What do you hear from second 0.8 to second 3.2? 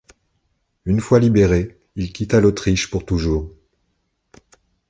Une fois libéré, il quitta l'Autriche pour